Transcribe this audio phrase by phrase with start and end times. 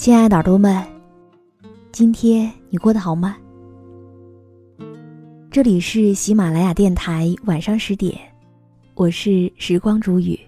[0.00, 0.82] 亲爱的耳朵们，
[1.92, 3.36] 今天你过得好吗？
[5.50, 8.18] 这里是喜马拉雅电台晚上十点，
[8.94, 10.40] 我是时光煮雨。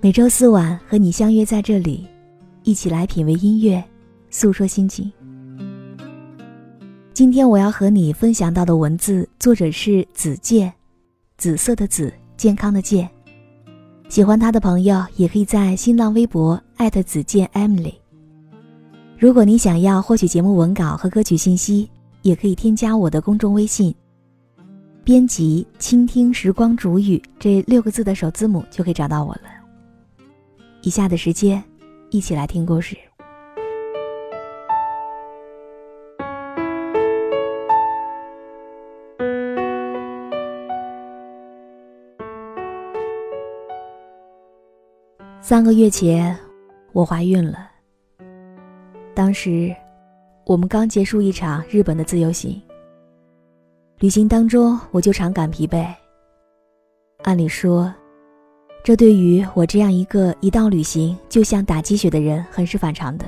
[0.00, 2.06] 每周四晚和你相约在这里，
[2.62, 3.84] 一起来品味音乐，
[4.30, 5.12] 诉说心情。
[7.12, 10.72] 今天我要和你分享到的文字，作者是子健，
[11.36, 13.06] 紫色的紫，健康的健。
[14.08, 17.94] 喜欢他的朋友也可以在新浪微博艾特子健 Emily。
[19.16, 21.88] 如果你想要获取节目文稿和歌曲信息，
[22.22, 23.94] 也可以添加我的公众微信，
[25.04, 29.42] 编辑“倾听时光煮雨”这六个字的首字母就可以找到我了。
[30.82, 31.62] 以下的时间，
[32.10, 32.96] 一起来听故事。
[45.40, 46.36] 三个月前，
[46.92, 47.70] 我怀孕了。
[49.14, 49.74] 当时，
[50.44, 52.60] 我们刚结束一场日本的自由行。
[53.98, 55.86] 旅行当中，我就常感疲惫。
[57.22, 57.92] 按理说，
[58.82, 63.24] 这对于我这样一个一到旅行就像打鸡血的人，很是反常的。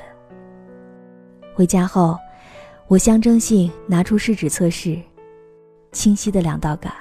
[1.53, 2.17] 回家后，
[2.87, 4.99] 我象征性拿出试纸测试，
[5.91, 6.91] 清晰的两道杠。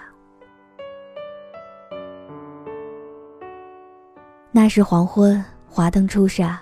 [4.53, 5.45] 那是黄昏，
[5.77, 6.57] 华灯初上，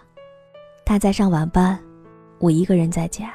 [0.86, 1.78] 他在上晚班，
[2.38, 3.30] 我一个人在家，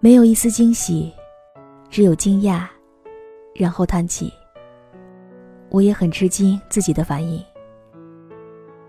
[0.00, 1.12] 没有一丝惊喜，
[1.88, 2.66] 只有惊讶，
[3.54, 4.28] 然后叹气。
[5.68, 7.40] 我也很吃惊自己的反应，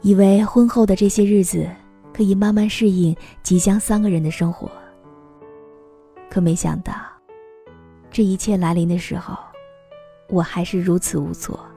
[0.01, 1.69] 以为婚后的这些日子
[2.11, 4.67] 可以慢慢适应即将三个人的生活，
[6.27, 6.95] 可没想到，
[8.09, 9.37] 这一切来临的时候，
[10.27, 11.69] 我还是如此无措。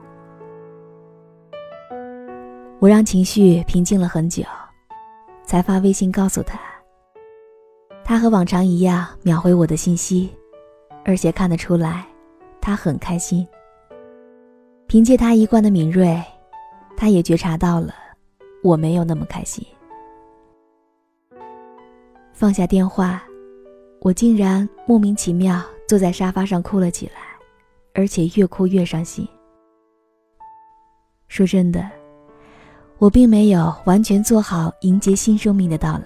[2.83, 4.43] 我让情绪平静了很久，
[5.45, 6.59] 才发微信告诉他。
[8.03, 10.29] 他和往常一样秒回我的信息，
[11.05, 12.05] 而且看得出来，
[12.59, 13.47] 他很开心。
[14.85, 16.21] 凭借他一贯的敏锐，
[16.97, 17.93] 他也觉察到了
[18.61, 19.65] 我没有那么开心。
[22.33, 23.23] 放下电话，
[24.01, 27.21] 我竟然莫名其妙坐在沙发上哭了起来，
[27.93, 29.25] 而且越哭越伤心。
[31.29, 31.89] 说真的。
[33.03, 35.95] 我并没有完全做好迎接新生命的到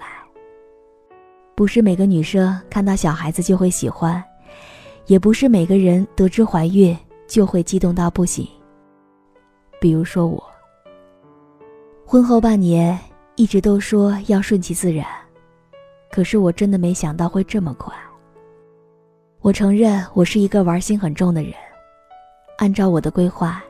[1.54, 4.20] 不是每个女生看到小孩子就会喜欢，
[5.06, 6.98] 也不是每个人得知怀孕
[7.28, 8.44] 就会激动到不行。
[9.80, 10.42] 比如说我，
[12.04, 12.98] 婚后半年
[13.36, 15.06] 一直都说要顺其自然，
[16.10, 17.94] 可是我真的没想到会这么快。
[19.40, 21.52] 我承认我是一个玩心很重的人，
[22.56, 23.62] 按照我的规划。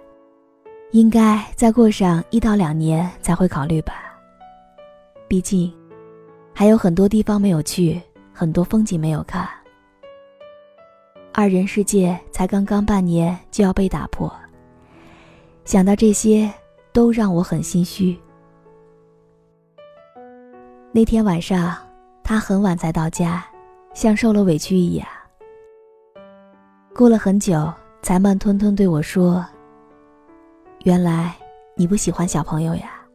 [0.92, 4.18] 应该再过上一到两年才会考虑吧。
[5.28, 5.70] 毕竟，
[6.54, 8.00] 还有很多地方没有去，
[8.32, 9.46] 很多风景没有看。
[11.34, 14.32] 二人世界才刚刚半年就要被打破，
[15.64, 16.50] 想到这些，
[16.90, 18.18] 都让我很心虚。
[20.90, 21.76] 那天晚上，
[22.24, 23.44] 他很晚才到家，
[23.92, 25.06] 像受了委屈一样。
[26.94, 27.70] 过了很久，
[28.00, 29.44] 才慢吞吞对我说。
[30.88, 31.36] 原来
[31.76, 33.06] 你不喜欢小朋友呀？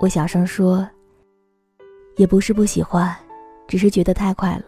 [0.00, 0.84] 我小声说。
[2.16, 3.16] 也不是不喜欢，
[3.68, 4.64] 只是觉得太快了。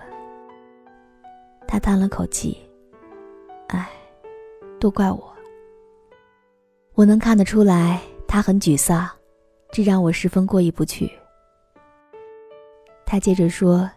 [1.66, 2.56] 他叹了口气，
[3.66, 3.90] 唉，
[4.78, 5.34] 都怪我。
[6.94, 9.10] 我能看得出来，他很沮丧，
[9.72, 11.10] 这让我十分过意不去。
[13.04, 13.90] 他接着说：“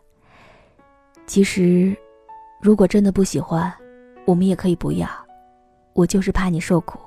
[1.28, 1.96] 其实，
[2.60, 3.72] 如果真的不喜欢，
[4.26, 5.08] 我们也可以不要。
[5.94, 7.00] 我就是怕你受苦。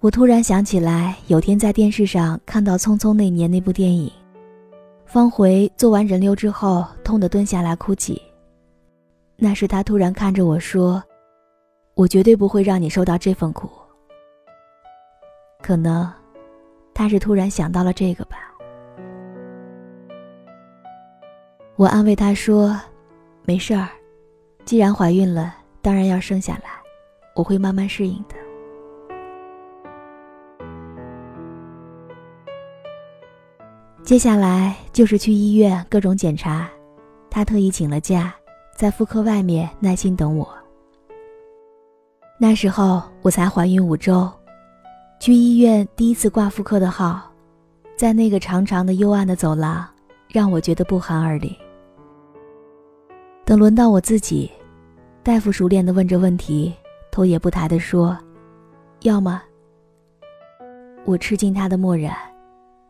[0.00, 4.08] 我突然想起来，有天在电视上看到《匆匆那年》那部电影，
[5.04, 8.22] 方茴做完人流之后，痛得蹲下来哭泣。
[9.36, 11.02] 那时他突然看着我说
[11.94, 13.68] ：“我绝对不会让你受到这份苦。”
[15.60, 16.08] 可能，
[16.94, 18.36] 他是突然想到了这个吧。
[21.74, 22.80] 我安慰他说
[23.44, 23.88] ：“没事儿，
[24.64, 26.70] 既然怀孕了，当然要生下来，
[27.34, 28.36] 我会慢慢适应的。”
[34.08, 36.66] 接下来就是去医院各种检查，
[37.28, 38.34] 他特意请了假，
[38.74, 40.48] 在妇科外面耐心等我。
[42.40, 44.26] 那时候我才怀孕五周，
[45.20, 47.30] 去医院第一次挂妇科的号，
[47.98, 49.86] 在那个长长的幽暗的走廊，
[50.28, 51.54] 让我觉得不寒而栗。
[53.44, 54.50] 等轮到我自己，
[55.22, 56.72] 大夫熟练地问着问题，
[57.10, 58.16] 头也不抬地说
[59.04, 59.42] ：“要吗？”
[61.04, 62.16] 我吃惊他的漠然，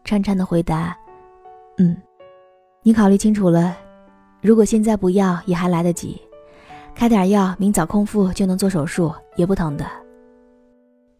[0.05, 0.97] 颤颤地回答。
[1.79, 1.97] 嗯，
[2.83, 3.77] 你考虑清楚了，
[4.41, 6.21] 如果现在不要也还来得及，
[6.93, 9.87] 开点药，明早空腹就能做手术，也不疼的。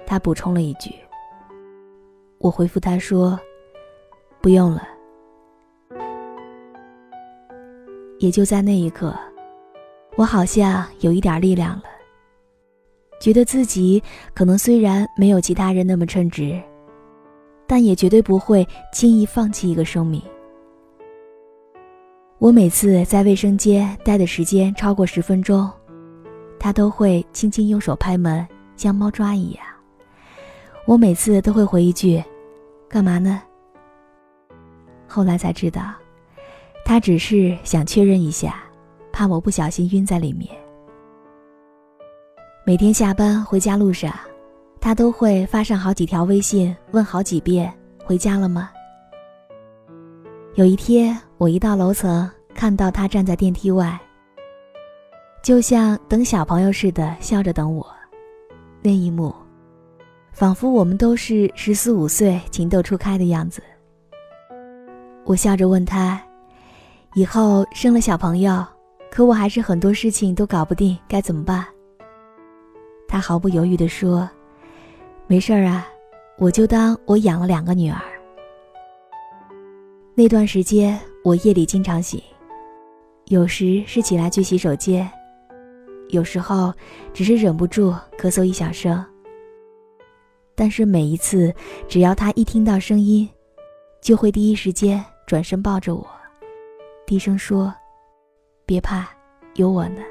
[0.05, 0.93] 他补充了一句。
[2.39, 3.39] 我回复他说
[4.43, 4.83] ：“不用了。”
[8.19, 9.17] 也就在那一刻，
[10.17, 11.85] 我好像有一点力量了，
[13.21, 14.03] 觉得自己
[14.35, 16.61] 可能虽然没有其他人那么称职，
[17.67, 20.21] 但也绝对不会轻易放弃一个生命。
[22.39, 25.69] 我每次在卫生间待的时间超过十分钟，
[26.57, 28.47] 他都会轻轻用手拍门，
[28.77, 29.65] 像猫抓一样。
[30.87, 32.23] 我每次都会回一句
[32.89, 33.43] ：“干嘛呢？”
[35.09, 35.93] 后来才知道，
[36.85, 38.63] 他只是想确认一下，
[39.13, 40.49] 怕我不小心晕在里面。
[42.65, 44.15] 每天下班回家路上，
[44.81, 47.75] 他都会发上好几条微信，问好几遍
[48.07, 48.71] ：“回家了吗？”
[50.59, 53.97] 有一天，我一到楼层，看到他站在电梯外，
[55.41, 57.87] 就像等小朋友似的笑着等我。
[58.83, 59.33] 那一幕，
[60.33, 63.63] 仿佛我们都是十四五岁情窦初开的样子。
[65.25, 66.21] 我笑着问他
[67.15, 68.67] ：“以后生了小朋友，
[69.13, 71.65] 可我还是很多事情都搞不定，该怎么办？”
[73.07, 74.29] 他毫不犹豫地说
[75.29, 75.87] ：“没事儿啊，
[76.37, 78.01] 我就当我养了两个女儿。”
[80.19, 82.21] 那段时间，我夜里经常醒，
[83.27, 85.09] 有时是起来去洗手间，
[86.09, 86.75] 有时候
[87.15, 89.07] 只是忍不住咳嗽一小声。
[90.57, 91.55] 但是每一次，
[91.87, 93.29] 只要他一听到声音，
[94.03, 96.05] 就会第一时间转身抱着我，
[97.07, 97.73] 低声说
[98.67, 99.09] ：“别怕，
[99.55, 100.03] 有我呢。”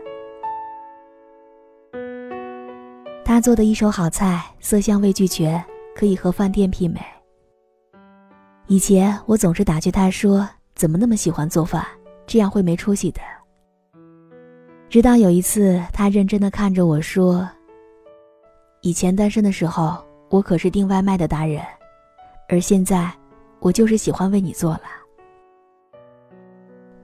[3.26, 5.62] 他做的一手好菜，色香味俱全，
[5.94, 7.02] 可以和饭店媲美。
[8.70, 11.86] 以前我总是打趣他说：“怎么那么喜欢做饭？
[12.26, 13.22] 这样会没出息的。”
[14.90, 17.50] 直到有一次，他认真的看着我说
[18.84, 21.62] ：“以前单身的时候，我可是订外卖的达人，
[22.50, 23.10] 而现在，
[23.60, 24.82] 我就是喜欢为你做了。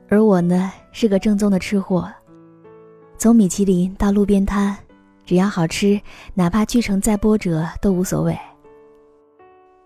[0.09, 2.11] 而我呢，是个正宗的吃货，
[3.17, 4.75] 从米其林到路边摊，
[5.25, 5.97] 只要好吃，
[6.33, 8.37] 哪怕去程再波折都无所谓。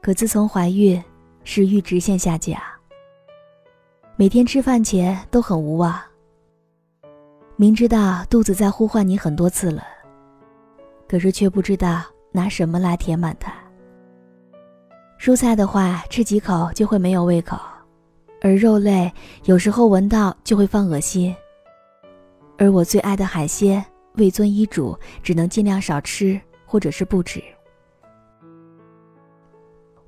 [0.01, 1.01] 可自从怀孕，
[1.49, 2.61] 食欲直线下降，
[4.17, 5.97] 每天吃饭前都很无望。
[7.55, 9.81] 明知道肚子在呼唤你很多次了，
[11.07, 13.53] 可是却不知道拿什么来填满它。
[15.17, 17.57] 蔬菜的话，吃几口就会没有胃口，
[18.41, 19.09] 而肉类
[19.45, 21.33] 有时候闻到就会犯恶心。
[22.57, 23.83] 而我最爱的海鲜，
[24.15, 27.41] 为遵医嘱，只能尽量少吃，或者是不吃。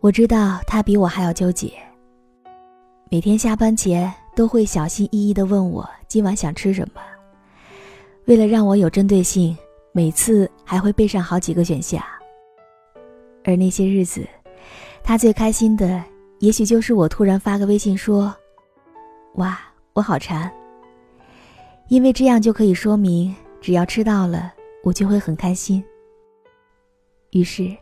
[0.01, 1.73] 我知道他比我还要纠结。
[3.09, 7.01] 每天下班前都会小心翼翼地问我今晚想吃什么。
[8.25, 9.57] 为了让我有针对性，
[9.91, 12.01] 每次还会备上好几个选项。
[13.43, 14.25] 而那些日子，
[15.03, 16.01] 他最开心的，
[16.39, 18.33] 也许就是我突然发个微信说
[19.35, 19.59] ：“哇，
[19.91, 20.49] 我好馋。”
[21.89, 25.83] 因为这样就可以说明，只要吃到了，我就会很开心。
[27.31, 27.75] 于是。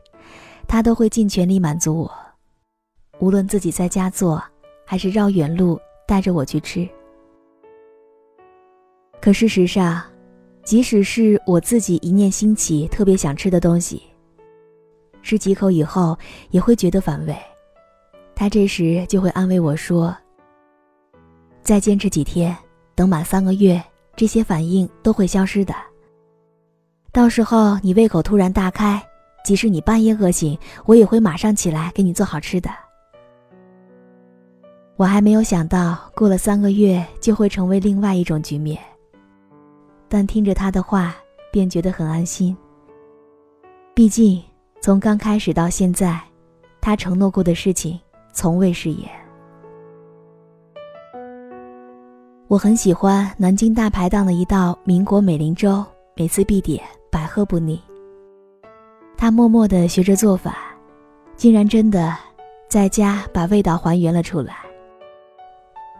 [0.67, 2.11] 他都会尽全力满足我，
[3.19, 4.43] 无论自己在家做，
[4.85, 6.87] 还是绕远路带着我去吃。
[9.21, 10.03] 可事实上，
[10.63, 14.03] 即使是我自己一念兴起特别想吃的东西，
[15.23, 16.17] 吃几口以后
[16.51, 17.35] 也会觉得反胃。
[18.35, 20.15] 他这时就会安慰我说
[21.63, 22.55] ：“再坚持几天，
[22.93, 23.81] 等满三个月，
[24.15, 25.73] 这些反应都会消失的。
[27.11, 29.03] 到时候你胃口突然大开，
[29.47, 32.69] 即使你半夜饿醒，我也会马上起来给你做好吃的。
[34.97, 38.77] 我还没有想到，过了三个月就会成为另外一种局面。
[40.09, 41.15] 但听着他的话，
[41.49, 42.57] 便觉得很安心。
[43.93, 44.43] 毕竟，
[44.81, 46.19] 从刚开始到现在，
[46.81, 47.97] 他承诺过的事情
[48.33, 49.09] 从未食言。
[52.49, 55.85] 我很喜欢南京大排档的一道民国美龄粥，
[56.17, 57.81] 每次必点，百喝不腻。
[59.17, 60.57] 他默默地学着做法，
[61.35, 62.15] 竟然真的
[62.69, 64.57] 在家把味道还原了出来。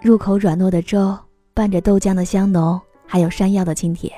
[0.02, 1.18] 入口软糯的粥，
[1.54, 2.80] 伴着豆浆的香浓。
[3.10, 4.12] 还有山药的清甜。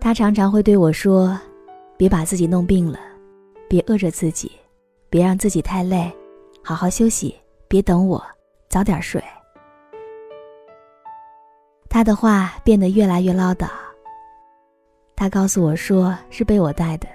[0.00, 1.38] 他常常会对我说
[1.96, 2.98] ：“别把自己弄病了，
[3.68, 4.50] 别饿着自己，
[5.08, 6.12] 别让自己太累，
[6.64, 7.32] 好好休息，
[7.68, 8.20] 别等我，
[8.68, 9.22] 早点睡。”
[11.88, 13.68] 他的话变得越来越唠叨。
[15.16, 17.08] 他告诉我说是被我带的。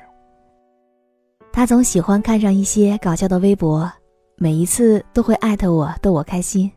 [1.51, 3.91] 他总喜欢看上一些搞笑的微博，
[4.37, 6.71] 每一次都会艾特我，逗我开心。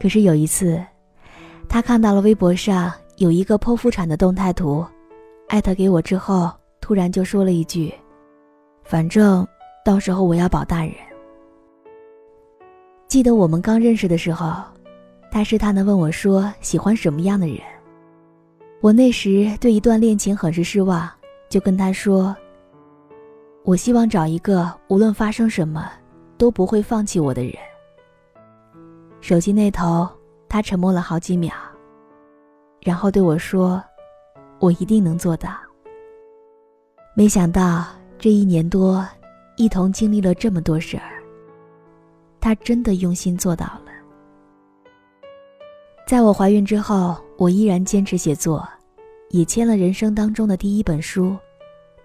[0.00, 0.80] 可是有一次，
[1.68, 4.84] 他看到了微博上有一个剖腹产的动态图，
[5.48, 7.92] 艾特给我之后，突然就说了一句
[8.84, 9.46] ：“反正
[9.84, 10.92] 到时候我要保大人。”
[13.08, 14.62] 记得我们刚认识的时候，
[15.30, 17.58] 他试探的问我说：“喜欢什么样的人？”
[18.84, 21.10] 我那时对一段恋情很是失望，
[21.48, 22.36] 就跟他说
[23.64, 25.90] ：“我希望找一个无论发生什么，
[26.36, 27.54] 都不会放弃我的人。”
[29.22, 30.06] 手机那头，
[30.50, 31.54] 他沉默了好几秒，
[32.82, 33.82] 然后对我说
[34.60, 35.48] ：“我一定能做到。”
[37.16, 37.86] 没想到
[38.18, 39.02] 这一年多，
[39.56, 41.22] 一同经历了这么多事儿，
[42.38, 43.80] 他真的用心做到了。
[46.06, 48.68] 在我怀孕之后，我依然坚持写作，
[49.34, 51.36] 也签了人生当中的第一本书。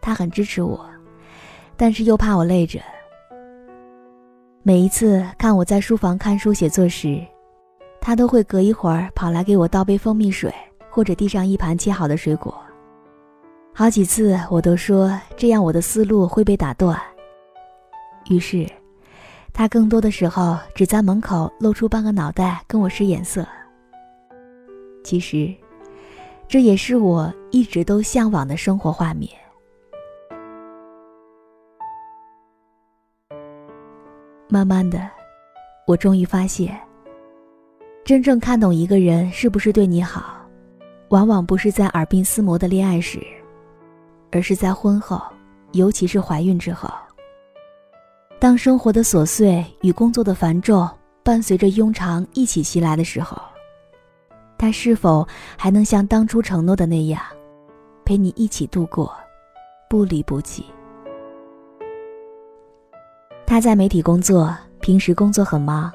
[0.02, 0.84] 他很支持我，
[1.78, 2.80] 但是又怕我累着。
[4.64, 7.24] 每一次看我在书房看书写作时，
[8.02, 10.52] 他都会隔一会儿跑来给我倒杯蜂蜜水，
[10.90, 12.60] 或者递上一盘切好的水果。
[13.76, 17.00] 好几次我都说这样我的思路会被打断。
[18.28, 18.68] 于是，
[19.54, 23.48] 他更多的时候只在门口露出半个脑袋跟我使眼色。
[25.04, 25.54] 其实，
[26.50, 29.30] 这也是我一直都向往的生活画面。
[34.48, 35.08] 慢慢的，
[35.86, 36.76] 我终于发现，
[38.04, 40.44] 真正看懂一个人是不是对你好，
[41.10, 43.22] 往往不是在耳鬓厮磨的恋爱时，
[44.32, 45.22] 而是在婚后，
[45.74, 46.90] 尤其是怀孕之后。
[48.40, 50.90] 当生活的琐碎与工作的繁重
[51.22, 53.40] 伴随着庸常一起袭来的时候，
[54.60, 55.26] 他是否
[55.58, 57.22] 还能像当初承诺的那样，
[58.04, 59.10] 陪你一起度过，
[59.90, 60.66] 不离不弃？
[63.48, 65.90] 他在媒体工作，平时工作很忙，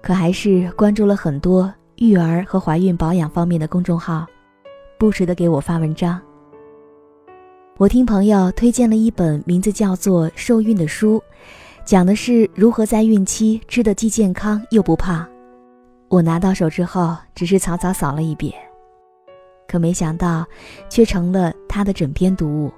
[0.00, 4.24] 可还是关注了很多育儿和怀孕保养方面的公众号，
[4.98, 6.22] 不时的给我发文章。
[7.78, 11.20] 我听朋友推荐了一本名字叫做《受孕》的书，
[11.84, 15.28] 讲的是如何在孕期吃的既健康又不胖。
[16.08, 18.52] 我拿到手之后，只是草草扫了一遍，
[19.66, 20.46] 可没想到，
[20.88, 22.72] 却成了他的枕边读物。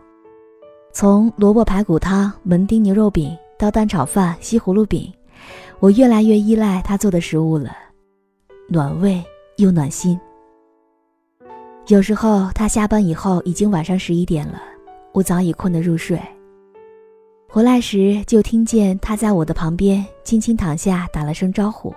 [0.92, 3.36] 从萝卜排骨汤、门钉牛肉饼。
[3.60, 5.12] 到蛋炒饭、西葫芦饼，
[5.80, 7.76] 我越来越依赖他做的食物了，
[8.68, 9.20] 暖胃
[9.56, 10.16] 又暖心。
[11.88, 14.62] 有时候他下班以后已经晚上十一点了，
[15.10, 16.16] 我早已困得入睡。
[17.48, 21.92] 回来时就听见他在我的旁边轻轻躺下，打了声招呼。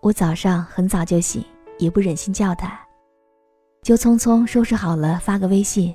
[0.00, 1.44] 我早上很早就醒，
[1.78, 2.78] 也不忍心叫他，
[3.82, 5.94] 就匆匆收拾好了发个微信。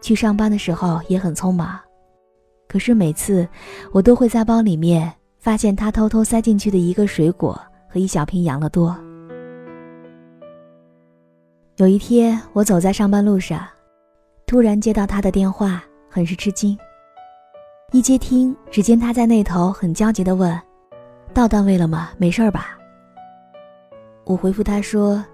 [0.00, 1.78] 去上班的时候也很匆忙。
[2.68, 3.48] 可是每次，
[3.92, 8.96] 我都会在包里面发现他偷偷塞进去的一个水果和一小瓶养乐多。
[11.76, 13.66] 有一天，我走在上班路上，
[14.44, 16.76] 突然接到他的电话，很是吃惊。
[17.92, 20.60] 一接听，只见他在那头很焦急地问
[21.32, 22.10] ：“到单位了吗？
[22.18, 22.74] 没事吧？”
[24.28, 25.24] 我回复他说：“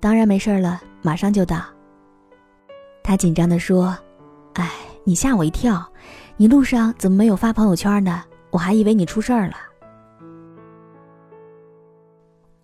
[0.00, 1.64] 当然没事了，马上就到。”
[3.00, 3.96] 他紧张地说
[4.54, 4.72] ：“哎，
[5.04, 5.88] 你吓我一跳。”
[6.36, 8.24] 你路上怎么没有发朋友圈呢？
[8.50, 9.54] 我还以为你出事儿了。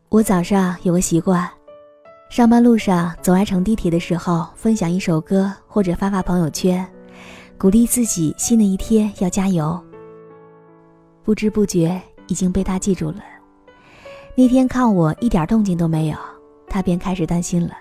[0.08, 1.48] 我早上有个习惯，
[2.30, 6.84] 上班路上总爱乘地铁的时候，分享一首歌或者发发朋友圈，
[7.58, 9.80] 鼓励自己新的一天要加油。
[11.22, 13.33] 不知不觉已经被他记住了。
[14.36, 16.18] 那天看我一点动静都没有，
[16.66, 17.74] 他便开始担心了。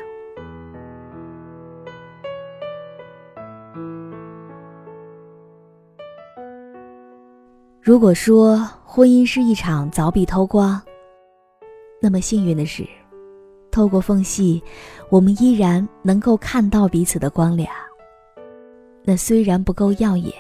[7.81, 10.79] 如果说婚姻是一场凿壁偷光，
[11.99, 12.87] 那么幸运的是，
[13.71, 14.61] 透过缝隙，
[15.09, 17.67] 我们依然能够看到彼此的光亮。
[19.03, 20.31] 那虽然不够耀眼，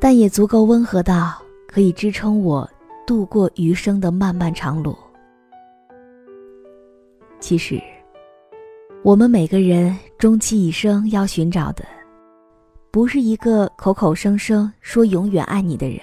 [0.00, 2.68] 但也足够温和到可以支撑我
[3.06, 4.96] 度过余生的漫漫长路。
[7.38, 7.80] 其实，
[9.02, 11.84] 我们每个人终其一生要寻找的，
[12.90, 16.00] 不是一个口口声声说永远爱你的人，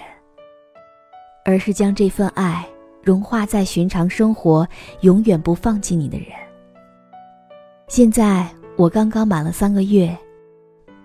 [1.44, 2.66] 而是将这份爱
[3.02, 4.66] 融化在寻常生活，
[5.02, 6.28] 永远不放弃你的人。
[7.86, 10.16] 现在我刚刚满了三个月。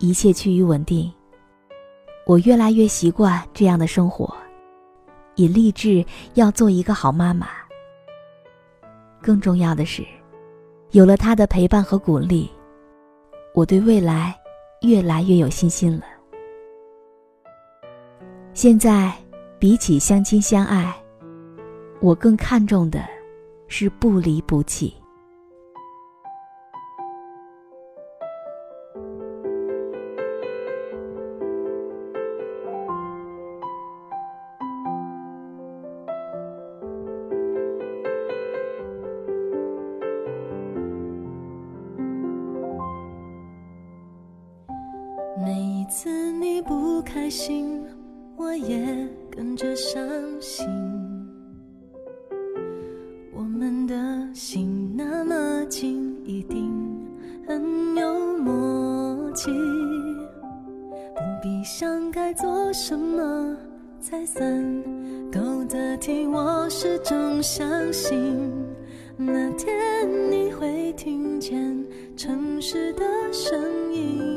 [0.01, 1.11] 一切趋于稳定，
[2.25, 4.33] 我越来越习惯这样的生活，
[5.39, 7.47] 也立志要做一个好妈妈。
[9.21, 10.05] 更重要的是，
[10.91, 12.49] 有了他的陪伴和鼓励，
[13.53, 14.37] 我对未来
[14.81, 16.03] 越来越有信心了。
[18.53, 19.13] 现在，
[19.57, 20.93] 比起相亲相爱，
[22.01, 23.01] 我更看重的
[23.69, 24.93] 是不离不弃。
[54.41, 56.73] 心那么近，一定
[57.45, 57.61] 很
[57.97, 59.51] 有默契。
[61.13, 63.53] 不必想该做什么
[63.99, 64.41] 才算
[65.29, 68.49] 够得体，我始终相信
[69.17, 74.31] 那天你会听见城市的声音。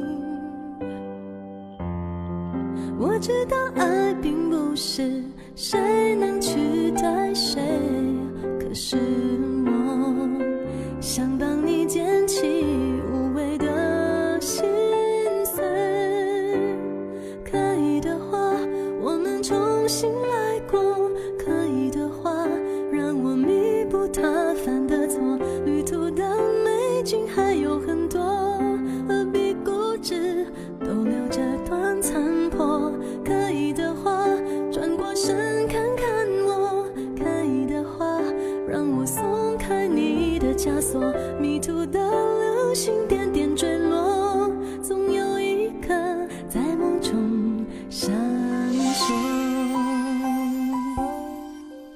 [2.99, 5.23] 我知道爱并不是
[5.55, 7.63] 谁能取代谁，
[8.59, 8.97] 可是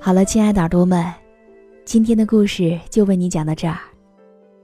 [0.06, 1.04] 好了，亲爱的耳朵们，
[1.84, 3.76] 今天的故事就为你讲到这儿。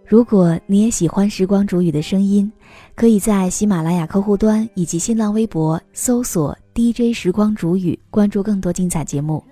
[0.07, 2.49] 如果你也喜欢时光煮雨的声音，
[2.95, 9.43] 可以在喜马拉雅客户端以及新浪微博搜索 DJ 时光煮雨，关注更多精彩节目。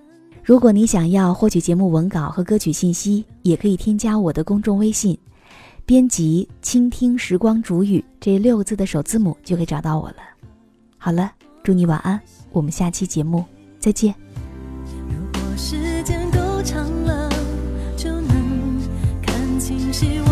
[0.45, 5.19] 如果你想要获取节目文稿和歌曲信息，也可以添加我的公众微信，
[5.85, 10.19] 编辑“倾听时光煮雨”这六个字的首字母就可以找到我了。
[10.99, 11.33] 好了，
[11.65, 12.21] 祝你晚安，
[12.53, 13.45] 我们下期节目
[13.81, 14.15] 再见。
[15.63, 17.29] 时间够长了，
[17.95, 18.81] 就能
[19.21, 20.30] 看清希望。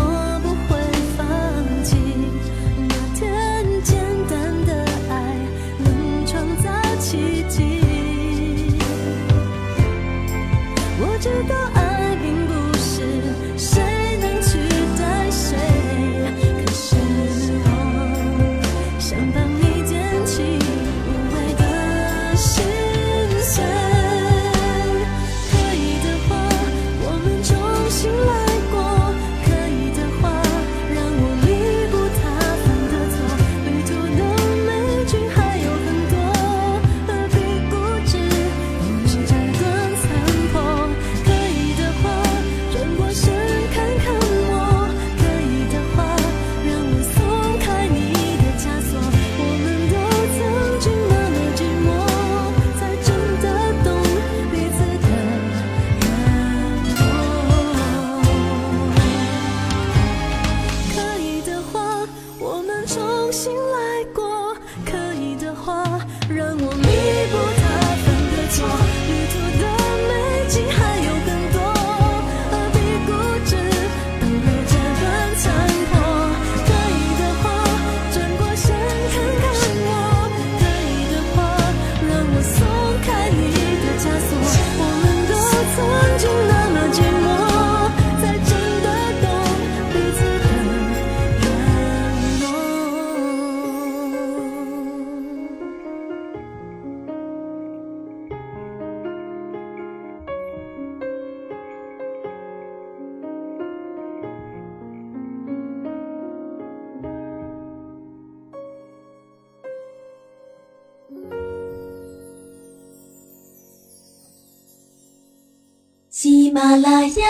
[116.61, 117.25] 马拉雅，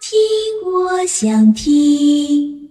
[0.00, 0.22] 听
[0.64, 2.63] 我想听。